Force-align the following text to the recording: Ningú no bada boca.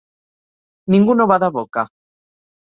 Ningú 0.95 1.17
no 1.19 1.27
bada 1.33 1.51
boca. 1.59 1.85